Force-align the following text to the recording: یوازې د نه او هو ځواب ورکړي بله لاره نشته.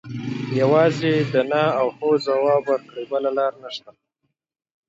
یوازې 0.61 1.13
د 1.33 1.35
نه 1.51 1.63
او 1.79 1.87
هو 1.97 2.09
ځواب 2.25 2.61
ورکړي 2.71 3.03
بله 3.11 3.29
لاره 3.37 3.57
نشته. 3.63 3.89